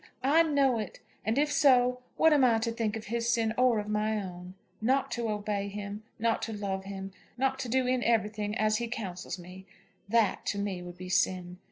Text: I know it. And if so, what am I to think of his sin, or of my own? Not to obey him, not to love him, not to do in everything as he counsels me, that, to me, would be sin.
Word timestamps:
I 0.23 0.41
know 0.41 0.79
it. 0.79 0.99
And 1.23 1.37
if 1.37 1.51
so, 1.51 2.01
what 2.17 2.33
am 2.33 2.43
I 2.43 2.57
to 2.57 2.71
think 2.71 2.95
of 2.95 3.05
his 3.05 3.29
sin, 3.31 3.53
or 3.55 3.77
of 3.77 3.87
my 3.87 4.19
own? 4.19 4.55
Not 4.81 5.11
to 5.11 5.29
obey 5.29 5.67
him, 5.67 6.01
not 6.17 6.41
to 6.41 6.53
love 6.53 6.85
him, 6.85 7.11
not 7.37 7.59
to 7.59 7.69
do 7.69 7.85
in 7.85 8.03
everything 8.03 8.57
as 8.57 8.77
he 8.77 8.87
counsels 8.87 9.37
me, 9.37 9.67
that, 10.09 10.43
to 10.47 10.57
me, 10.57 10.81
would 10.81 10.97
be 10.97 11.09
sin. 11.09 11.59